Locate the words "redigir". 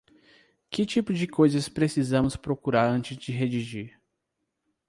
3.31-4.01